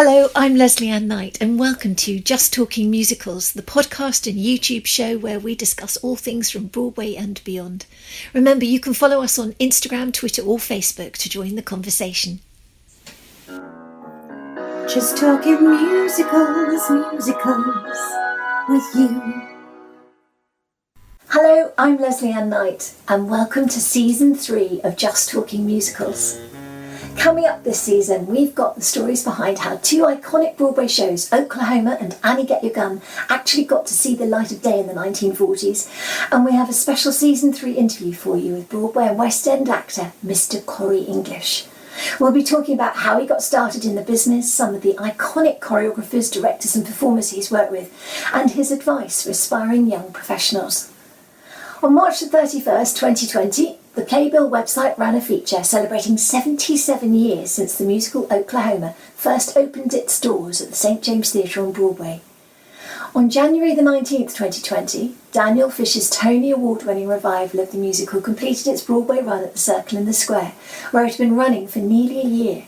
Hello, 0.00 0.28
I'm 0.36 0.54
Lesley 0.54 0.90
Ann 0.90 1.08
Knight, 1.08 1.38
and 1.40 1.58
welcome 1.58 1.96
to 1.96 2.20
Just 2.20 2.52
Talking 2.52 2.88
Musicals, 2.88 3.52
the 3.52 3.62
podcast 3.62 4.30
and 4.30 4.38
YouTube 4.38 4.86
show 4.86 5.18
where 5.18 5.40
we 5.40 5.56
discuss 5.56 5.96
all 5.96 6.14
things 6.14 6.52
from 6.52 6.68
Broadway 6.68 7.16
and 7.16 7.42
beyond. 7.42 7.84
Remember, 8.32 8.64
you 8.64 8.78
can 8.78 8.94
follow 8.94 9.24
us 9.24 9.40
on 9.40 9.54
Instagram, 9.54 10.12
Twitter, 10.12 10.40
or 10.40 10.58
Facebook 10.58 11.14
to 11.14 11.28
join 11.28 11.56
the 11.56 11.62
conversation. 11.62 12.38
Just 14.86 15.16
talking 15.16 15.68
musicals, 15.68 16.88
musicals 16.88 17.98
with 18.68 18.94
you. 18.94 19.48
Hello, 21.26 21.72
I'm 21.76 21.98
Lesley 21.98 22.30
Ann 22.30 22.50
Knight, 22.50 22.94
and 23.08 23.28
welcome 23.28 23.66
to 23.66 23.80
season 23.80 24.36
three 24.36 24.80
of 24.84 24.96
Just 24.96 25.28
Talking 25.28 25.66
Musicals. 25.66 26.38
Coming 27.18 27.46
up 27.46 27.64
this 27.64 27.80
season, 27.80 28.26
we've 28.26 28.54
got 28.54 28.76
the 28.76 28.80
stories 28.80 29.24
behind 29.24 29.58
how 29.58 29.78
two 29.78 30.02
iconic 30.02 30.56
Broadway 30.56 30.86
shows, 30.86 31.32
Oklahoma 31.32 31.98
and 32.00 32.16
Annie 32.22 32.46
Get 32.46 32.62
Your 32.62 32.72
Gun, 32.72 33.02
actually 33.28 33.64
got 33.64 33.86
to 33.86 33.94
see 33.94 34.14
the 34.14 34.24
light 34.24 34.52
of 34.52 34.62
day 34.62 34.78
in 34.78 34.86
the 34.86 34.94
1940s. 34.94 35.90
And 36.32 36.44
we 36.44 36.52
have 36.52 36.70
a 36.70 36.72
special 36.72 37.10
season 37.10 37.52
three 37.52 37.72
interview 37.72 38.12
for 38.12 38.36
you 38.36 38.54
with 38.54 38.68
Broadway 38.68 39.08
and 39.08 39.18
West 39.18 39.48
End 39.48 39.68
actor 39.68 40.12
Mr. 40.24 40.64
Corey 40.64 41.00
English. 41.02 41.66
We'll 42.20 42.30
be 42.30 42.44
talking 42.44 42.74
about 42.74 42.98
how 42.98 43.18
he 43.18 43.26
got 43.26 43.42
started 43.42 43.84
in 43.84 43.96
the 43.96 44.02
business, 44.02 44.52
some 44.52 44.76
of 44.76 44.82
the 44.82 44.94
iconic 44.94 45.58
choreographers, 45.58 46.32
directors, 46.32 46.76
and 46.76 46.86
performers 46.86 47.30
he's 47.30 47.50
worked 47.50 47.72
with, 47.72 47.92
and 48.32 48.52
his 48.52 48.70
advice 48.70 49.24
for 49.24 49.30
aspiring 49.30 49.88
young 49.88 50.12
professionals. 50.12 50.92
On 51.82 51.94
March 51.94 52.20
the 52.20 52.26
31st, 52.26 52.96
2020, 52.96 53.77
the 53.98 54.04
Playbill 54.04 54.48
website 54.48 54.96
ran 54.96 55.16
a 55.16 55.20
feature 55.20 55.64
celebrating 55.64 56.16
77 56.16 57.14
years 57.14 57.50
since 57.50 57.76
the 57.76 57.84
musical 57.84 58.32
Oklahoma 58.32 58.94
first 59.16 59.56
opened 59.56 59.92
its 59.92 60.20
doors 60.20 60.60
at 60.60 60.68
the 60.68 60.76
St. 60.76 61.02
James 61.02 61.32
Theatre 61.32 61.66
on 61.66 61.72
Broadway. 61.72 62.20
On 63.12 63.28
January 63.28 63.74
the 63.74 63.82
19th, 63.82 64.36
2020, 64.36 65.16
Daniel 65.32 65.68
Fish's 65.68 66.08
Tony 66.08 66.52
Award 66.52 66.84
winning 66.84 67.08
revival 67.08 67.58
of 67.58 67.72
the 67.72 67.76
musical 67.76 68.20
completed 68.20 68.68
its 68.68 68.84
Broadway 68.84 69.20
run 69.20 69.42
at 69.42 69.54
the 69.54 69.58
Circle 69.58 69.98
in 69.98 70.04
the 70.04 70.12
Square, 70.12 70.52
where 70.92 71.04
it 71.04 71.16
had 71.16 71.18
been 71.18 71.34
running 71.34 71.66
for 71.66 71.80
nearly 71.80 72.20
a 72.20 72.24
year. 72.24 72.64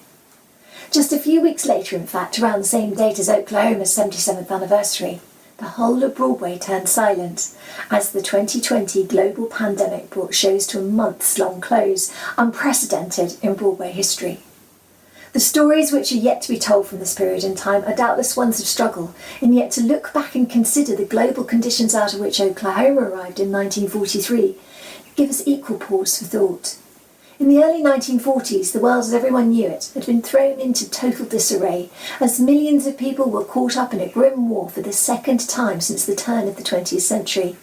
Just 0.91 1.13
a 1.13 1.17
few 1.17 1.41
weeks 1.41 1.65
later, 1.65 1.95
in 1.95 2.09
fact, 2.09 2.41
around 2.41 2.59
the 2.59 2.65
same 2.65 2.93
date 2.93 3.21
as 3.21 3.31
Oklahoma's 3.31 3.97
77th 3.97 4.51
anniversary, 4.51 5.21
the 5.61 5.69
whole 5.69 6.03
of 6.03 6.17
Broadway 6.17 6.59
turned 6.59 6.89
silent 6.89 7.55
as 7.91 8.11
the 8.11 8.23
2020 8.23 9.05
global 9.05 9.47
pandemic 9.47 10.11
brought 10.11 10.35
shows 10.35 10.67
to 10.69 10.81
a 10.81 10.83
months 10.83 11.39
long 11.39 11.61
close, 11.61 12.13
unprecedented 12.37 13.37
in 13.43 13.55
Broadway 13.55 13.93
history. 13.93 14.41
The 15.33 15.39
stories 15.39 15.93
which 15.93 16.11
are 16.11 16.17
yet 16.17 16.43
to 16.43 16.53
be 16.53 16.59
told 16.59 16.89
from 16.89 16.99
this 16.99 17.15
period 17.15 17.45
in 17.45 17.55
time 17.55 17.85
are 17.85 17.95
doubtless 17.95 18.37
ones 18.37 18.59
of 18.59 18.67
struggle, 18.67 19.15
and 19.41 19.55
yet 19.55 19.71
to 19.73 19.81
look 19.81 20.13
back 20.13 20.35
and 20.35 20.51
consider 20.51 20.97
the 20.97 21.05
global 21.05 21.45
conditions 21.45 21.95
out 21.95 22.15
of 22.15 22.21
which 22.21 22.41
Oklahoma 22.41 23.03
arrived 23.03 23.39
in 23.39 23.53
1943 23.53 24.57
give 25.21 25.31
us 25.31 25.47
equal 25.47 25.77
pause 25.77 26.19
for 26.19 26.25
thought. 26.25 26.77
In 27.41 27.49
the 27.49 27.65
early 27.65 27.83
1940s, 27.83 28.71
the 28.71 28.81
world 28.81 28.99
as 28.99 29.15
everyone 29.15 29.49
knew 29.49 29.67
it 29.67 29.91
had 29.95 30.05
been 30.05 30.21
thrown 30.21 30.61
into 30.61 30.89
total 30.91 31.25
disarray 31.25 31.89
as 32.21 32.39
millions 32.39 32.87
of 32.87 32.99
people 32.99 33.31
were 33.31 33.47
caught 33.47 33.79
up 33.79 33.95
in 33.95 34.01
a 34.01 34.11
grim 34.11 34.51
war 34.51 34.69
for 34.69 34.83
the 34.83 34.93
second 34.93 35.49
time 35.49 35.81
since 35.81 36.05
the 36.05 36.15
turn 36.15 36.49
of 36.49 36.57
the 36.57 36.63
20th 36.63 37.01
century. 37.01 37.57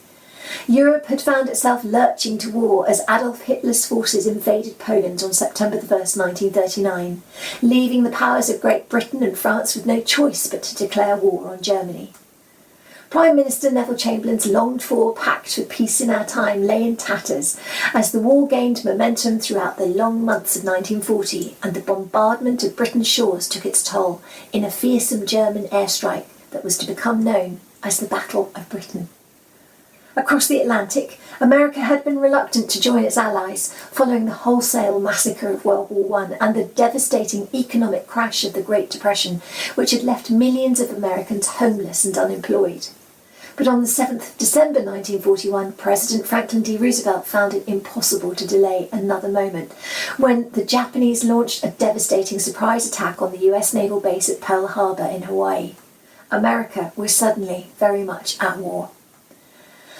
Europe 0.67 1.05
had 1.05 1.21
found 1.21 1.47
itself 1.47 1.83
lurching 1.83 2.39
to 2.39 2.49
war 2.49 2.89
as 2.89 3.03
Adolf 3.07 3.41
Hitler's 3.41 3.85
forces 3.85 4.25
invaded 4.25 4.79
Poland 4.79 5.21
on 5.23 5.31
September 5.31 5.77
1, 5.77 5.87
1939, 5.87 7.21
leaving 7.61 8.01
the 8.01 8.09
powers 8.09 8.49
of 8.49 8.59
Great 8.59 8.89
Britain 8.89 9.21
and 9.21 9.37
France 9.37 9.75
with 9.75 9.85
no 9.85 10.01
choice 10.01 10.47
but 10.47 10.63
to 10.63 10.75
declare 10.75 11.17
war 11.17 11.49
on 11.49 11.61
Germany. 11.61 12.13
Prime 13.09 13.37
Minister 13.37 13.71
Neville 13.71 13.95
Chamberlain's 13.95 14.45
longed 14.45 14.83
for 14.83 15.15
pact 15.15 15.55
for 15.55 15.61
peace 15.61 16.01
in 16.01 16.09
our 16.09 16.25
time 16.25 16.63
lay 16.63 16.83
in 16.83 16.97
tatters 16.97 17.57
as 17.93 18.11
the 18.11 18.19
war 18.19 18.45
gained 18.49 18.83
momentum 18.83 19.39
throughout 19.39 19.77
the 19.77 19.85
long 19.85 20.25
months 20.25 20.57
of 20.57 20.65
1940 20.65 21.55
and 21.63 21.73
the 21.73 21.79
bombardment 21.79 22.63
of 22.63 22.75
Britain's 22.75 23.07
shores 23.07 23.47
took 23.47 23.65
its 23.65 23.81
toll 23.81 24.21
in 24.51 24.65
a 24.65 24.71
fearsome 24.71 25.25
German 25.25 25.67
airstrike 25.69 26.25
that 26.51 26.65
was 26.65 26.77
to 26.79 26.85
become 26.85 27.23
known 27.23 27.61
as 27.81 27.97
the 27.99 28.07
Battle 28.07 28.51
of 28.53 28.67
Britain. 28.67 29.07
Across 30.17 30.47
the 30.47 30.59
Atlantic, 30.61 31.19
America 31.39 31.79
had 31.79 32.03
been 32.03 32.17
reluctant 32.17 32.71
to 32.71 32.81
join 32.81 33.05
its 33.05 33.17
allies 33.17 33.71
following 33.91 34.25
the 34.25 34.33
wholesale 34.33 34.99
massacre 34.99 35.49
of 35.49 35.63
World 35.63 35.91
War 35.91 36.21
I 36.21 36.37
and 36.41 36.55
the 36.55 36.63
devastating 36.63 37.47
economic 37.53 38.07
crash 38.07 38.43
of 38.43 38.53
the 38.53 38.63
Great 38.63 38.89
Depression, 38.89 39.43
which 39.75 39.91
had 39.91 40.01
left 40.01 40.31
millions 40.31 40.79
of 40.79 40.89
Americans 40.89 41.47
homeless 41.47 42.03
and 42.03 42.17
unemployed. 42.17 42.87
But 43.55 43.67
on 43.67 43.81
the 43.81 43.87
7th 43.87 44.31
of 44.31 44.37
December 44.39 44.79
1941, 44.79 45.73
President 45.73 46.27
Franklin 46.27 46.63
D. 46.63 46.77
Roosevelt 46.77 47.27
found 47.27 47.53
it 47.53 47.67
impossible 47.67 48.33
to 48.33 48.47
delay 48.47 48.89
another 48.91 49.29
moment 49.29 49.71
when 50.17 50.49
the 50.53 50.65
Japanese 50.65 51.23
launched 51.23 51.63
a 51.63 51.69
devastating 51.69 52.39
surprise 52.39 52.87
attack 52.87 53.21
on 53.21 53.31
the 53.31 53.51
US 53.51 53.71
naval 53.71 53.99
base 53.99 54.29
at 54.29 54.41
Pearl 54.41 54.65
Harbor 54.65 55.05
in 55.05 55.23
Hawaii. 55.23 55.75
America 56.31 56.91
was 56.95 57.15
suddenly 57.15 57.67
very 57.77 58.03
much 58.03 58.41
at 58.41 58.57
war. 58.57 58.89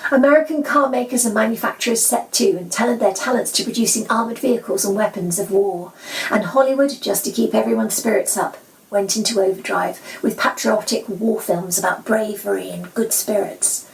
American 0.09 0.63
car 0.63 0.89
makers 0.89 1.25
and 1.25 1.35
manufacturers 1.35 2.05
set 2.05 2.31
to 2.31 2.51
and 2.51 2.71
turned 2.71 3.01
their 3.01 3.13
talents 3.13 3.51
to 3.51 3.63
producing 3.65 4.07
armoured 4.09 4.39
vehicles 4.39 4.85
and 4.85 4.95
weapons 4.95 5.37
of 5.37 5.51
war. 5.51 5.91
And 6.31 6.45
Hollywood, 6.45 6.91
just 7.01 7.25
to 7.25 7.31
keep 7.31 7.53
everyone's 7.53 7.95
spirits 7.95 8.37
up, 8.37 8.57
went 8.89 9.17
into 9.17 9.41
overdrive 9.41 9.99
with 10.21 10.39
patriotic 10.39 11.09
war 11.09 11.41
films 11.41 11.77
about 11.77 12.05
bravery 12.05 12.69
and 12.69 12.93
good 12.93 13.11
spirits. 13.11 13.91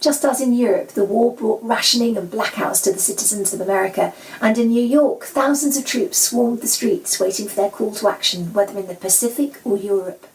Just 0.00 0.22
as 0.26 0.38
in 0.38 0.52
Europe, 0.52 0.88
the 0.88 1.04
war 1.04 1.34
brought 1.34 1.62
rationing 1.62 2.18
and 2.18 2.30
blackouts 2.30 2.82
to 2.84 2.92
the 2.92 2.98
citizens 2.98 3.54
of 3.54 3.60
America, 3.62 4.12
and 4.42 4.58
in 4.58 4.68
New 4.68 4.84
York, 4.84 5.24
thousands 5.24 5.78
of 5.78 5.86
troops 5.86 6.18
swarmed 6.18 6.60
the 6.60 6.66
streets 6.66 7.18
waiting 7.18 7.48
for 7.48 7.56
their 7.56 7.70
call 7.70 7.94
to 7.94 8.08
action, 8.08 8.52
whether 8.52 8.78
in 8.78 8.86
the 8.86 8.94
Pacific 8.94 9.58
or 9.64 9.78
Europe. 9.78 10.26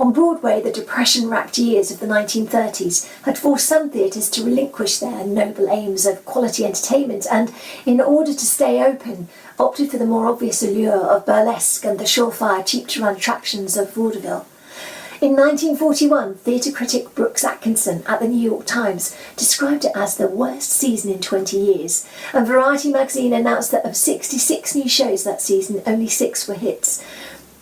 On 0.00 0.12
Broadway, 0.12 0.60
the 0.60 0.72
depression 0.72 1.28
racked 1.28 1.56
years 1.56 1.92
of 1.92 2.00
the 2.00 2.06
1930s 2.06 3.08
had 3.22 3.38
forced 3.38 3.66
some 3.68 3.90
theatres 3.90 4.28
to 4.30 4.44
relinquish 4.44 4.98
their 4.98 5.24
noble 5.24 5.70
aims 5.70 6.04
of 6.04 6.24
quality 6.24 6.64
entertainment 6.64 7.26
and, 7.30 7.54
in 7.86 8.00
order 8.00 8.32
to 8.32 8.46
stay 8.46 8.82
open, 8.84 9.28
opted 9.56 9.92
for 9.92 9.98
the 9.98 10.04
more 10.06 10.26
obvious 10.26 10.64
allure 10.64 11.06
of 11.06 11.24
burlesque 11.24 11.84
and 11.84 12.00
the 12.00 12.04
surefire, 12.04 12.66
cheap 12.66 12.88
to 12.88 13.02
run 13.02 13.14
attractions 13.14 13.76
of 13.76 13.94
vaudeville. 13.94 14.46
In 15.20 15.36
1941, 15.36 16.34
theatre 16.34 16.72
critic 16.72 17.14
Brooks 17.14 17.44
Atkinson 17.44 18.02
at 18.04 18.18
the 18.18 18.26
New 18.26 18.50
York 18.50 18.66
Times 18.66 19.16
described 19.36 19.84
it 19.84 19.92
as 19.94 20.16
the 20.16 20.26
worst 20.26 20.70
season 20.70 21.12
in 21.12 21.20
20 21.20 21.56
years, 21.56 22.06
and 22.32 22.46
Variety 22.46 22.90
magazine 22.90 23.32
announced 23.32 23.70
that 23.70 23.86
of 23.86 23.96
66 23.96 24.74
new 24.74 24.88
shows 24.88 25.22
that 25.22 25.40
season, 25.40 25.82
only 25.86 26.08
six 26.08 26.48
were 26.48 26.54
hits, 26.54 27.02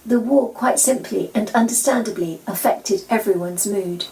the 0.05 0.21
war, 0.21 0.51
quite 0.51 0.79
simply 0.79 1.31
and 1.35 1.51
understandably, 1.51 2.41
affected 2.47 3.05
everyone's 3.09 3.67
mood. 3.67 4.07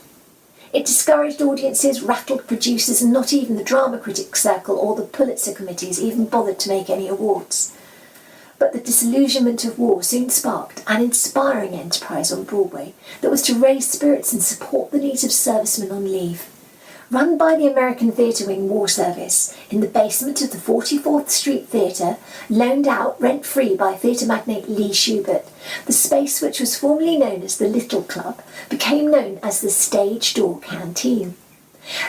It 0.73 0.87
discouraged 0.87 1.43
audiences, 1.43 2.03
rattled 2.03 2.47
producers, 2.47 3.03
and 3.03 3.13
not 3.13 3.33
even 3.33 3.57
the 3.57 3.65
Drama 3.65 3.99
Critics 3.99 4.43
Circle 4.43 4.77
or 4.77 4.95
the 4.95 5.03
Pulitzer 5.03 5.53
committees 5.53 6.01
even 6.01 6.27
bothered 6.27 6.61
to 6.61 6.69
make 6.69 6.89
any 6.89 7.09
awards. 7.09 7.77
But 8.59 8.73
the 8.73 8.79
disillusionment 8.79 9.65
of 9.65 9.79
war 9.79 10.03
soon 10.03 10.31
sparked 10.31 10.85
an 10.87 11.03
inspiring 11.03 11.75
enterprise 11.75 12.31
on 12.31 12.45
Broadway 12.45 12.95
that 13.21 13.31
was 13.31 13.43
to 13.43 13.59
raise 13.59 13.91
spirits 13.91 14.33
and 14.33 14.43
support 14.43 14.91
the 14.91 14.99
needs 14.99 15.25
of 15.25 15.33
servicemen 15.33 15.91
on 15.91 16.05
leave 16.05 16.47
run 17.11 17.37
by 17.37 17.57
the 17.57 17.67
American 17.67 18.13
Theatre 18.13 18.47
Wing 18.47 18.69
War 18.69 18.87
Service 18.87 19.57
in 19.69 19.81
the 19.81 19.89
basement 19.89 20.41
of 20.43 20.53
the 20.53 20.59
44th 20.59 21.29
Street 21.29 21.67
Theatre, 21.69 22.17
loaned 22.49 22.87
out 22.87 23.21
rent 23.21 23.45
free 23.45 23.75
by 23.75 23.95
theatre 23.95 24.27
magnate 24.27 24.69
Lee 24.69 24.91
Shubert. 24.91 25.45
The 25.87 25.93
space, 25.93 26.41
which 26.41 26.61
was 26.61 26.79
formerly 26.79 27.17
known 27.17 27.43
as 27.43 27.59
the 27.59 27.67
Little 27.67 28.03
Club, 28.03 28.41
became 28.69 29.11
known 29.11 29.41
as 29.43 29.61
the 29.61 29.71
Stage 29.71 30.35
Door 30.35 30.61
Canteen. 30.61 31.35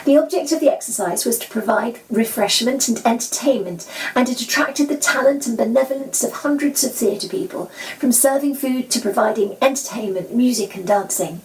The 0.04 0.16
object 0.16 0.52
of 0.52 0.60
the 0.60 0.70
exercise 0.70 1.24
was 1.24 1.38
to 1.40 1.48
provide 1.48 2.00
refreshment 2.08 2.86
and 2.86 3.04
entertainment, 3.04 3.90
and 4.14 4.28
it 4.28 4.40
attracted 4.40 4.88
the 4.88 4.96
talent 4.96 5.48
and 5.48 5.56
benevolence 5.56 6.22
of 6.22 6.32
hundreds 6.32 6.84
of 6.84 6.92
theatre 6.94 7.28
people, 7.28 7.72
from 7.98 8.12
serving 8.12 8.54
food 8.54 8.90
to 8.90 9.00
providing 9.00 9.56
entertainment, 9.60 10.32
music, 10.32 10.76
and 10.76 10.86
dancing. 10.86 11.40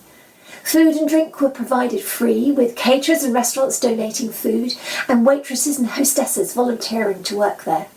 Food 0.63 0.95
and 0.95 1.07
drink 1.07 1.39
were 1.39 1.49
provided 1.49 2.01
free, 2.01 2.51
with 2.51 2.75
caterers 2.75 3.23
and 3.23 3.33
restaurants 3.33 3.79
donating 3.79 4.31
food, 4.31 4.73
and 5.07 5.25
waitresses 5.25 5.79
and 5.79 5.87
hostesses 5.87 6.53
volunteering 6.53 7.23
to 7.23 7.37
work 7.37 7.63
there. 7.63 7.87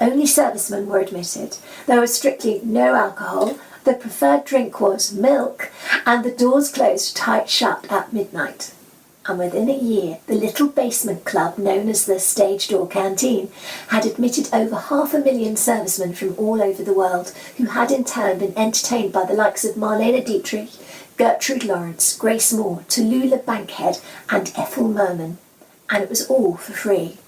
Only 0.00 0.26
servicemen 0.26 0.86
were 0.86 1.00
admitted. 1.00 1.56
There 1.86 2.00
was 2.00 2.14
strictly 2.14 2.60
no 2.62 2.94
alcohol. 2.94 3.58
The 3.84 3.94
preferred 3.94 4.44
drink 4.44 4.80
was 4.80 5.12
milk, 5.12 5.70
and 6.04 6.22
the 6.22 6.30
doors 6.30 6.70
closed 6.70 7.16
tight 7.16 7.48
shut 7.48 7.90
at 7.90 8.12
midnight. 8.12 8.72
and 9.26 9.38
within 9.38 9.68
a 9.68 9.76
year, 9.76 10.18
the 10.26 10.34
little 10.34 10.68
basement 10.68 11.24
club 11.24 11.58
known 11.58 11.88
as 11.88 12.04
the 12.04 12.18
Stage 12.18 12.68
Door 12.68 12.88
Canteen 12.88 13.50
had 13.88 14.06
admitted 14.06 14.48
over 14.52 14.76
half 14.76 15.14
a 15.14 15.18
million 15.18 15.56
servicemen 15.56 16.14
from 16.14 16.34
all 16.36 16.62
over 16.62 16.82
the 16.82 16.94
world, 16.94 17.32
who 17.56 17.66
had 17.66 17.90
in 17.92 18.02
turn 18.02 18.38
been 18.38 18.56
entertained 18.56 19.12
by 19.12 19.24
the 19.24 19.34
likes 19.34 19.64
of 19.64 19.76
Marlene 19.76 20.24
Dietrich, 20.24 20.70
Gertrude 21.20 21.64
Lawrence, 21.64 22.16
Grace 22.16 22.50
Moore, 22.50 22.82
Tallulah 22.88 23.44
Bankhead, 23.44 23.98
and 24.30 24.50
Ethel 24.56 24.88
Merman. 24.88 25.36
And 25.90 26.02
it 26.02 26.08
was 26.08 26.26
all 26.28 26.56
for 26.56 26.72
free. 26.72 27.18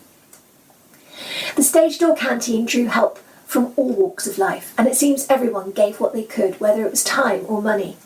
The 1.56 1.62
Stage 1.62 1.99
Door 1.99 2.17
Canteen 2.17 2.65
drew 2.65 2.87
help 2.87 3.19
from 3.44 3.75
all 3.77 3.93
walks 3.93 4.27
of 4.27 4.39
life, 4.39 4.73
and 4.79 4.89
it 4.89 4.97
seems 4.97 5.27
everyone 5.29 5.73
gave 5.73 6.00
what 6.00 6.15
they 6.15 6.23
could, 6.23 6.59
whether 6.59 6.87
it 6.87 6.91
was 6.91 7.05
time 7.05 7.44
or 7.47 7.61
money. 7.61 7.99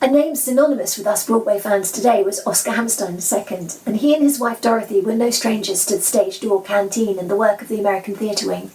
A 0.00 0.06
name 0.06 0.36
synonymous 0.36 0.96
with 0.96 1.06
us 1.06 1.26
Broadway 1.26 1.58
fans 1.58 1.92
today 1.92 2.22
was 2.22 2.40
Oscar 2.46 2.70
Hammerstein 2.70 3.18
II, 3.18 3.68
and 3.84 3.98
he 3.98 4.14
and 4.14 4.22
his 4.22 4.40
wife 4.40 4.62
Dorothy 4.62 5.02
were 5.02 5.12
no 5.12 5.28
strangers 5.28 5.84
to 5.84 5.96
the 5.96 6.02
Stage 6.02 6.40
Door 6.40 6.62
Canteen 6.62 7.18
and 7.18 7.30
the 7.30 7.36
work 7.36 7.60
of 7.60 7.68
the 7.68 7.78
American 7.78 8.14
Theatre 8.14 8.48
Wing. 8.48 8.70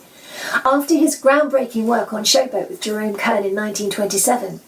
After 0.63 0.94
his 0.94 1.19
groundbreaking 1.19 1.86
work 1.86 2.13
on 2.13 2.24
Showboat 2.24 2.69
with 2.69 2.81
Jerome 2.81 3.15
Kern 3.15 3.45
in 3.45 3.56
1927, 3.56 4.59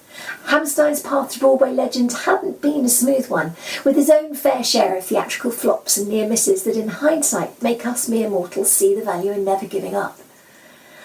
Hammerstein's 0.45 1.01
path 1.01 1.31
to 1.31 1.39
Broadway 1.39 1.71
legend 1.71 2.13
hadn't 2.13 2.61
been 2.61 2.85
a 2.85 2.89
smooth 2.89 3.29
one, 3.29 3.55
with 3.83 3.95
his 3.95 4.09
own 4.09 4.33
fair 4.33 4.63
share 4.63 4.97
of 4.97 5.05
theatrical 5.05 5.51
flops 5.51 5.97
and 5.97 6.07
near 6.07 6.27
misses 6.27 6.63
that 6.63 6.77
in 6.77 6.87
hindsight 6.87 7.61
make 7.61 7.85
us 7.85 8.07
mere 8.07 8.29
mortals 8.29 8.71
see 8.71 8.95
the 8.95 9.03
value 9.03 9.31
in 9.31 9.43
never 9.43 9.65
giving 9.65 9.95
up. 9.95 10.19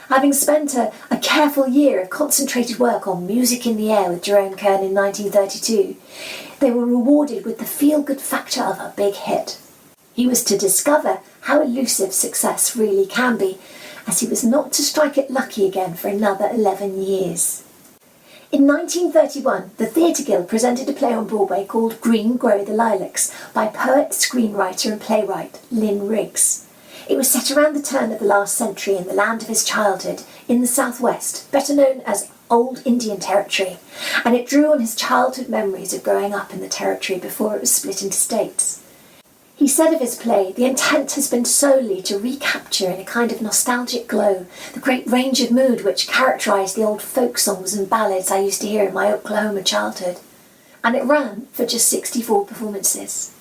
Having 0.09 0.33
spent 0.35 0.75
a, 0.75 0.93
a 1.11 1.17
careful 1.17 1.67
year 1.67 2.01
of 2.01 2.11
concentrated 2.11 2.79
work 2.79 3.07
on 3.07 3.27
Music 3.27 3.67
in 3.67 3.77
the 3.77 3.91
Air 3.91 4.11
with 4.11 4.23
Jerome 4.23 4.57
Kern 4.57 4.85
in 4.85 4.95
1932, 4.95 5.97
they 6.61 6.71
were 6.71 6.85
rewarded 6.85 7.45
with 7.45 7.59
the 7.59 7.65
feel 7.65 8.03
good 8.03 8.21
factor 8.21 8.63
of 8.63 8.79
a 8.79 8.93
big 8.97 9.15
hit. 9.15 9.59
He 10.15 10.27
was 10.27 10.45
to 10.45 10.59
discover 10.59 11.21
how 11.43 11.63
elusive 11.63 12.13
success 12.13 12.77
really 12.77 13.07
can 13.07 13.39
be, 13.39 13.59
as 14.07 14.21
he 14.21 14.27
was 14.27 14.45
not 14.45 14.73
to 14.73 14.83
strike 14.83 15.17
it 15.17 15.31
lucky 15.31 15.67
again 15.67 15.95
for 15.95 16.09
another 16.09 16.49
11 16.53 17.03
years. 17.03 17.65
In 18.53 18.67
1931, 18.67 19.71
the 19.79 19.87
Theatre 19.87 20.23
Guild 20.23 20.47
presented 20.47 20.87
a 20.87 20.93
play 20.93 21.15
on 21.15 21.27
Broadway 21.27 21.65
called 21.65 21.99
Green 22.03 22.37
Grow 22.37 22.63
the 22.63 22.75
Lilacs 22.75 23.33
by 23.55 23.69
poet, 23.69 24.11
screenwriter, 24.11 24.93
and 24.93 25.01
playwright 25.01 25.59
Lynn 25.71 26.07
Riggs. 26.07 26.67
It 27.09 27.17
was 27.17 27.31
set 27.31 27.51
around 27.51 27.75
the 27.75 27.81
turn 27.81 28.13
of 28.13 28.19
the 28.19 28.27
last 28.27 28.55
century 28.55 28.95
in 28.95 29.07
the 29.07 29.15
land 29.15 29.41
of 29.41 29.49
his 29.49 29.65
childhood, 29.65 30.25
in 30.49 30.61
the 30.61 30.67
southwest, 30.67 31.51
better 31.51 31.75
known 31.75 32.03
as 32.03 32.31
Old 32.51 32.83
Indian 32.85 33.19
Territory, 33.19 33.79
and 34.23 34.35
it 34.37 34.47
drew 34.47 34.71
on 34.71 34.81
his 34.81 34.97
childhood 34.97 35.49
memories 35.49 35.95
of 35.95 36.03
growing 36.03 36.35
up 36.35 36.53
in 36.53 36.61
the 36.61 36.69
territory 36.69 37.19
before 37.19 37.57
it 37.57 37.63
was 37.63 37.73
split 37.73 38.03
into 38.03 38.19
states. 38.19 38.83
He 39.55 39.69
said 39.69 39.93
of 39.93 40.01
his 40.01 40.17
play, 40.17 40.53
the 40.53 40.65
intent 40.65 41.13
has 41.13 41.31
been 41.31 41.45
solely 41.45 42.03
to 42.03 42.19
recapture 42.19 42.91
in 42.91 43.01
a 43.01 43.05
kind 43.05 43.31
of 43.31 43.43
nostalgic 43.43 44.09
glow 44.09 44.47
the 44.73 44.81
great 44.81 45.07
range 45.07 45.41
of 45.41 45.51
mood 45.51 45.85
which 45.85 46.09
characterised 46.09 46.75
the 46.75 46.85
old 46.85 47.03
folk 47.03 47.39
songs 47.39 47.75
and 47.75 47.89
ballads 47.89 48.31
I 48.31 48.41
used 48.41 48.63
to 48.63 48.69
hear 48.69 48.89
in 48.89 48.95
my 48.95 49.13
Oklahoma 49.13 49.63
childhood. 49.63 50.19
And 50.83 50.97
it 50.97 51.05
ran 51.05 51.47
for 51.53 51.65
just 51.65 51.89
64 51.89 52.47
performances. 52.47 53.33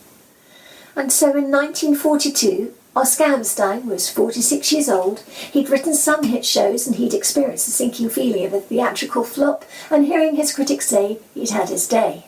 And 0.95 1.11
so 1.11 1.29
in 1.29 1.49
1942, 1.49 2.73
Oscar 2.93 3.23
Hammerstein 3.23 3.87
was 3.87 4.09
46 4.09 4.71
years 4.73 4.89
old. 4.89 5.21
He'd 5.21 5.69
written 5.69 5.95
some 5.95 6.25
hit 6.25 6.45
shows 6.45 6.85
and 6.85 6.97
he'd 6.97 7.13
experienced 7.13 7.65
the 7.65 7.71
sinking 7.71 8.09
feeling 8.09 8.45
of 8.45 8.53
a 8.53 8.59
theatrical 8.59 9.23
flop, 9.23 9.63
and 9.89 10.05
hearing 10.05 10.35
his 10.35 10.53
critics 10.53 10.87
say 10.87 11.19
he'd 11.33 11.51
had 11.51 11.69
his 11.69 11.87
day. 11.87 12.25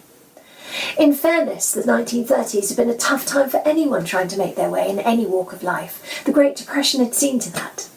In 0.97 1.13
fairness, 1.13 1.71
the 1.71 1.81
1930s 1.81 2.69
had 2.69 2.77
been 2.77 2.89
a 2.89 2.97
tough 2.97 3.25
time 3.25 3.49
for 3.49 3.61
anyone 3.65 4.05
trying 4.05 4.27
to 4.29 4.37
make 4.37 4.55
their 4.55 4.69
way 4.69 4.89
in 4.89 4.99
any 4.99 5.25
walk 5.25 5.53
of 5.53 5.63
life. 5.63 6.23
The 6.25 6.31
Great 6.31 6.55
Depression 6.55 7.03
had 7.03 7.15
seen 7.15 7.39
to 7.39 7.51
that. 7.53 7.89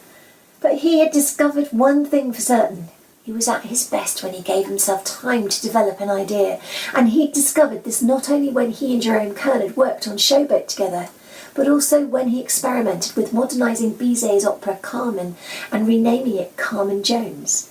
But 0.60 0.78
he 0.78 1.00
had 1.00 1.12
discovered 1.12 1.68
one 1.68 2.04
thing 2.04 2.32
for 2.32 2.40
certain. 2.40 2.88
He 3.22 3.32
was 3.32 3.48
at 3.48 3.64
his 3.64 3.88
best 3.88 4.22
when 4.22 4.34
he 4.34 4.42
gave 4.42 4.66
himself 4.66 5.04
time 5.04 5.48
to 5.48 5.62
develop 5.62 6.00
an 6.00 6.10
idea, 6.10 6.60
and 6.94 7.08
he'd 7.08 7.32
discovered 7.32 7.84
this 7.84 8.00
not 8.00 8.30
only 8.30 8.50
when 8.50 8.70
he 8.70 8.92
and 8.94 9.02
Jerome 9.02 9.34
Kern 9.34 9.60
had 9.60 9.76
worked 9.76 10.06
on 10.06 10.16
Showboat 10.16 10.68
together, 10.68 11.08
but 11.54 11.68
also 11.68 12.06
when 12.06 12.28
he 12.28 12.40
experimented 12.40 13.16
with 13.16 13.32
modernising 13.32 13.94
Bizet's 13.94 14.46
opera 14.46 14.78
Carmen 14.80 15.36
and 15.72 15.88
renaming 15.88 16.36
it 16.36 16.56
Carmen 16.56 17.02
Jones. 17.02 17.70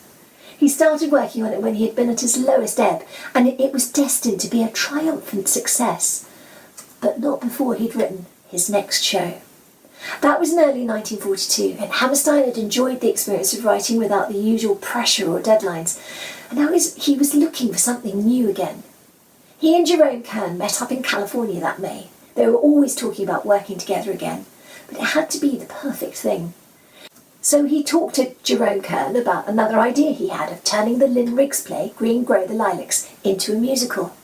He 0.58 0.70
started 0.70 1.12
working 1.12 1.44
on 1.44 1.54
it 1.54 1.62
when 1.62 1.76
he 1.76 1.86
had 1.86 1.96
been 1.96 2.10
at 2.10 2.22
his 2.22 2.38
lowest 2.38 2.80
ebb, 2.80 3.04
and 3.34 3.48
it, 3.48 3.74
was 3.74 3.92
destined 3.92 4.40
to 4.42 4.50
be 4.50 4.64
a 4.64 4.70
triumphant 4.70 5.48
success. 5.48 6.30
But 7.02 7.20
not 7.20 7.42
before 7.42 7.76
he'd 7.76 7.96
written 7.96 8.26
his 8.50 8.70
next 8.70 9.02
show. 9.04 9.42
That 10.22 10.40
was 10.40 10.54
in 10.54 10.60
early 10.60 10.86
1942, 10.86 11.78
and 11.80 11.92
Hammerstein 11.92 12.46
had 12.46 12.58
enjoyed 12.58 13.02
the 13.02 13.10
experience 13.10 13.54
of 13.54 13.66
writing 13.66 13.98
without 13.98 14.30
the 14.30 14.38
usual 14.38 14.76
pressure 14.76 15.30
or 15.30 15.42
deadlines, 15.42 16.00
and 16.50 16.60
now 16.60 16.72
he 16.72 17.18
was 17.18 17.34
looking 17.34 17.72
for 17.72 17.78
something 17.78 18.26
new 18.26 18.50
again. 18.50 18.84
He 19.58 19.76
and 19.76 19.86
Jerome 19.86 20.24
Kern 20.24 20.58
met 20.58 20.82
up 20.82 20.92
in 20.92 21.02
California 21.02 21.60
that 21.60 21.80
May, 21.80 22.08
they 22.36 22.46
were 22.48 22.56
always 22.56 22.96
talking 22.96 23.26
about 23.26 23.46
working 23.46 23.78
together 23.78 24.12
again, 24.12 24.46
but 24.88 24.98
it 24.98 25.04
had 25.04 25.30
to 25.32 25.40
be 25.40 25.58
the 25.58 25.66
perfect 25.66 26.18
thing. 26.18 26.54
So 27.46 27.66
he 27.66 27.84
talked 27.84 28.16
to 28.16 28.34
Jerome 28.42 28.82
Kern 28.82 29.16
about 29.16 29.48
another 29.48 29.80
idea 29.80 30.14
he 30.14 30.30
had 30.30 30.52
of 30.52 30.64
turning 30.64 30.98
the 30.98 31.06
Lynn 31.08 31.36
Riggs 31.36 31.62
play, 31.62 31.94
Green 31.96 32.24
Grow 32.24 32.48
the 32.48 32.56
Lilacs, 32.56 33.08
into 33.24 33.54
a 33.54 33.56
musical. 33.56 34.16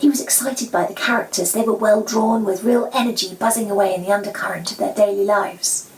He 0.00 0.08
was 0.08 0.20
excited 0.20 0.72
by 0.72 0.84
the 0.84 0.92
characters. 0.92 1.52
They 1.52 1.62
were 1.62 1.72
well 1.72 2.02
drawn, 2.02 2.44
with 2.44 2.64
real 2.64 2.90
energy 2.92 3.32
buzzing 3.36 3.70
away 3.70 3.94
in 3.94 4.02
the 4.02 4.10
undercurrent 4.10 4.72
of 4.72 4.78
their 4.78 4.92
daily 4.92 5.24
lives. 5.24 5.88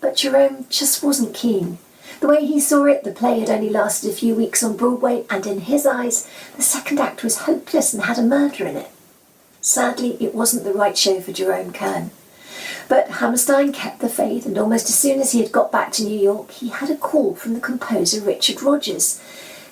But 0.00 0.14
Jerome 0.14 0.66
just 0.70 1.02
wasn't 1.02 1.34
keen. 1.34 1.78
The 2.20 2.28
way 2.28 2.46
he 2.46 2.60
saw 2.60 2.84
it, 2.84 3.02
the 3.02 3.10
play 3.10 3.40
had 3.40 3.50
only 3.50 3.68
lasted 3.68 4.08
a 4.08 4.14
few 4.14 4.36
weeks 4.36 4.62
on 4.62 4.76
Broadway, 4.76 5.24
and 5.28 5.44
in 5.44 5.62
his 5.62 5.86
eyes, 5.86 6.30
the 6.54 6.62
second 6.62 7.00
act 7.00 7.24
was 7.24 7.38
hopeless 7.38 7.92
and 7.92 8.04
had 8.04 8.20
a 8.20 8.22
murder 8.22 8.64
in 8.64 8.76
it. 8.76 8.92
Sadly, 9.60 10.16
it 10.20 10.36
wasn't 10.36 10.62
the 10.62 10.72
right 10.72 10.96
show 10.96 11.20
for 11.20 11.32
Jerome 11.32 11.72
Kern. 11.72 12.12
But 12.88 13.08
Hammerstein 13.08 13.72
kept 13.72 14.00
the 14.00 14.08
faith, 14.08 14.46
and 14.46 14.56
almost 14.56 14.88
as 14.88 14.98
soon 14.98 15.20
as 15.20 15.32
he 15.32 15.42
had 15.42 15.52
got 15.52 15.72
back 15.72 15.92
to 15.92 16.04
New 16.04 16.18
York, 16.18 16.50
he 16.52 16.68
had 16.68 16.90
a 16.90 16.96
call 16.96 17.34
from 17.34 17.54
the 17.54 17.60
composer 17.60 18.20
Richard 18.20 18.62
Rodgers, 18.62 19.20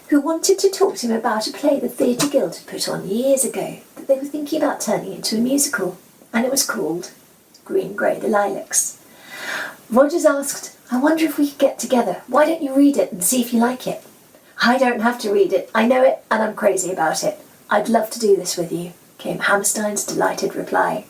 who 0.08 0.20
wanted 0.20 0.58
to 0.58 0.70
talk 0.70 0.96
to 0.96 1.06
him 1.06 1.16
about 1.16 1.46
a 1.46 1.52
play 1.52 1.78
the 1.78 1.88
Theatre 1.88 2.28
Guild 2.28 2.56
had 2.56 2.66
put 2.66 2.88
on 2.88 3.08
years 3.08 3.44
ago 3.44 3.78
that 3.96 4.08
they 4.08 4.16
were 4.16 4.24
thinking 4.24 4.60
about 4.60 4.80
turning 4.80 5.12
into 5.12 5.36
a 5.36 5.40
musical, 5.40 5.96
and 6.32 6.44
it 6.44 6.50
was 6.50 6.66
called 6.66 7.12
Green 7.64 7.94
Grow 7.94 8.18
the 8.18 8.28
Lilacs. 8.28 9.00
Rodgers 9.90 10.24
asked, 10.24 10.76
I 10.90 10.98
wonder 10.98 11.24
if 11.24 11.38
we 11.38 11.48
could 11.48 11.58
get 11.58 11.78
together. 11.78 12.22
Why 12.26 12.46
don't 12.46 12.62
you 12.62 12.74
read 12.74 12.96
it 12.96 13.12
and 13.12 13.22
see 13.22 13.40
if 13.40 13.52
you 13.52 13.60
like 13.60 13.86
it? 13.86 14.02
I 14.62 14.76
don't 14.78 15.00
have 15.00 15.18
to 15.20 15.32
read 15.32 15.52
it. 15.52 15.70
I 15.74 15.86
know 15.86 16.02
it, 16.02 16.18
and 16.30 16.42
I'm 16.42 16.54
crazy 16.54 16.92
about 16.92 17.22
it. 17.22 17.38
I'd 17.70 17.88
love 17.88 18.10
to 18.10 18.20
do 18.20 18.36
this 18.36 18.56
with 18.56 18.72
you 18.72 18.92
came 19.24 19.38
Hammerstein's 19.38 20.04
delighted 20.04 20.54
reply. 20.54 21.06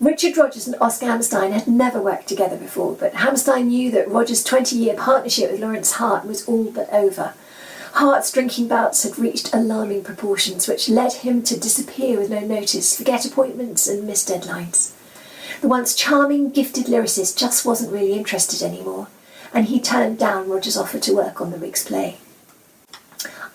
Richard 0.00 0.36
Rodgers 0.36 0.66
and 0.66 0.76
Oscar 0.78 1.06
Hammerstein 1.06 1.52
had 1.52 1.66
never 1.66 2.02
worked 2.02 2.28
together 2.28 2.58
before, 2.58 2.94
but 3.00 3.14
Hammerstein 3.14 3.68
knew 3.68 3.90
that 3.92 4.10
Rodgers' 4.10 4.44
20 4.44 4.76
year 4.76 4.94
partnership 4.94 5.50
with 5.50 5.60
Lorenz 5.60 5.92
Hart 5.92 6.26
was 6.26 6.46
all 6.46 6.64
but 6.64 6.92
over. 6.92 7.32
Hart's 7.92 8.30
drinking 8.30 8.68
bouts 8.68 9.04
had 9.04 9.18
reached 9.18 9.54
alarming 9.54 10.04
proportions, 10.04 10.68
which 10.68 10.90
led 10.90 11.14
him 11.14 11.42
to 11.44 11.58
disappear 11.58 12.18
with 12.18 12.28
no 12.28 12.40
notice, 12.40 12.94
forget 12.94 13.24
appointments, 13.24 13.88
and 13.88 14.06
miss 14.06 14.22
deadlines. 14.28 14.92
The 15.62 15.68
once 15.68 15.94
charming, 15.94 16.50
gifted 16.50 16.86
lyricist 16.86 17.38
just 17.38 17.64
wasn't 17.64 17.92
really 17.92 18.12
interested 18.12 18.62
anymore, 18.62 19.08
and 19.54 19.64
he 19.64 19.80
turned 19.80 20.18
down 20.18 20.50
Rodgers' 20.50 20.76
offer 20.76 20.98
to 20.98 21.16
work 21.16 21.40
on 21.40 21.52
the 21.52 21.58
Riggs 21.58 21.82
play. 21.82 22.18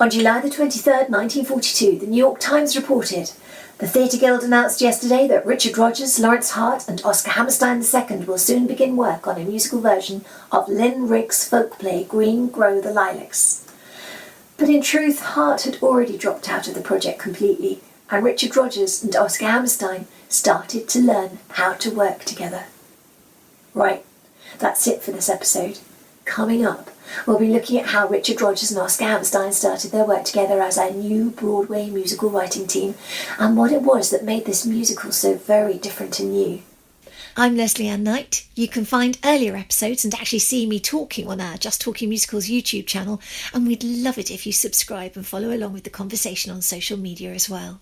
On 0.01 0.09
July 0.09 0.41
the 0.41 0.49
23rd, 0.49 1.11
1942, 1.11 1.99
the 1.99 2.07
New 2.07 2.17
York 2.17 2.39
Times 2.39 2.75
reported 2.75 3.33
the 3.77 3.87
Theatre 3.87 4.17
Guild 4.17 4.41
announced 4.41 4.81
yesterday 4.81 5.27
that 5.27 5.45
Richard 5.45 5.77
Rodgers, 5.77 6.17
Lorenz 6.19 6.49
Hart, 6.49 6.89
and 6.89 6.99
Oscar 7.05 7.29
Hammerstein 7.29 7.83
II 7.83 8.25
will 8.25 8.39
soon 8.39 8.65
begin 8.65 8.97
work 8.97 9.27
on 9.27 9.39
a 9.39 9.45
musical 9.45 9.79
version 9.79 10.25
of 10.51 10.67
Lynn 10.67 11.07
Riggs' 11.07 11.47
folk 11.47 11.77
play 11.77 12.03
Green 12.03 12.47
Grow 12.47 12.81
the 12.81 12.91
Lilacs. 12.91 13.71
But 14.57 14.69
in 14.69 14.81
truth, 14.81 15.19
Hart 15.21 15.61
had 15.61 15.77
already 15.83 16.17
dropped 16.17 16.49
out 16.49 16.67
of 16.67 16.73
the 16.73 16.81
project 16.81 17.19
completely, 17.19 17.81
and 18.09 18.25
Richard 18.25 18.57
Rodgers 18.57 19.03
and 19.03 19.15
Oscar 19.15 19.45
Hammerstein 19.45 20.07
started 20.29 20.89
to 20.89 20.99
learn 20.99 21.37
how 21.49 21.73
to 21.73 21.91
work 21.91 22.25
together. 22.25 22.63
Right, 23.75 24.03
that's 24.57 24.87
it 24.87 25.03
for 25.03 25.11
this 25.11 25.29
episode. 25.29 25.77
Coming 26.25 26.65
up, 26.65 26.89
We'll 27.25 27.39
be 27.39 27.47
looking 27.47 27.79
at 27.79 27.87
how 27.87 28.07
Richard 28.07 28.41
Rodgers 28.41 28.71
and 28.71 28.79
Oscar 28.79 29.05
Hammerstein 29.05 29.51
started 29.53 29.91
their 29.91 30.05
work 30.05 30.23
together 30.23 30.61
as 30.61 30.77
a 30.77 30.91
new 30.91 31.29
Broadway 31.31 31.89
musical 31.89 32.29
writing 32.29 32.67
team 32.67 32.95
and 33.39 33.57
what 33.57 33.71
it 33.71 33.81
was 33.81 34.09
that 34.11 34.23
made 34.23 34.45
this 34.45 34.65
musical 34.65 35.11
so 35.11 35.35
very 35.35 35.77
different 35.77 36.19
and 36.19 36.31
new. 36.31 36.61
I'm 37.37 37.55
Lesley 37.55 37.87
Ann 37.87 38.03
Knight. 38.03 38.45
You 38.55 38.67
can 38.67 38.83
find 38.83 39.17
earlier 39.23 39.55
episodes 39.55 40.03
and 40.03 40.13
actually 40.13 40.39
see 40.39 40.65
me 40.65 40.81
talking 40.81 41.29
on 41.29 41.39
our 41.39 41.55
Just 41.55 41.79
Talking 41.79 42.09
Musicals 42.09 42.47
YouTube 42.47 42.87
channel, 42.87 43.21
and 43.53 43.65
we'd 43.65 43.85
love 43.85 44.17
it 44.17 44.29
if 44.29 44.45
you 44.45 44.51
subscribe 44.51 45.13
and 45.15 45.25
follow 45.25 45.55
along 45.55 45.71
with 45.71 45.85
the 45.85 45.89
conversation 45.89 46.51
on 46.51 46.61
social 46.61 46.97
media 46.97 47.31
as 47.31 47.49
well. 47.49 47.79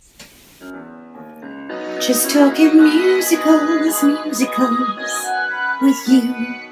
Just 2.00 2.30
talking 2.30 2.76
musicals, 2.76 4.04
musicals 4.04 5.12
with 5.82 6.08
you. 6.08 6.69